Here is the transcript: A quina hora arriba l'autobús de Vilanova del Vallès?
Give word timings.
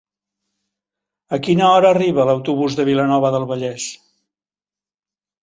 A 1.37 1.37
quina 1.47 1.67
hora 1.73 1.91
arriba 1.97 2.25
l'autobús 2.31 2.79
de 2.81 2.87
Vilanova 2.89 3.33
del 3.37 3.47
Vallès? 3.53 3.87